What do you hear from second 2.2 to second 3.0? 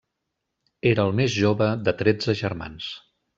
germans.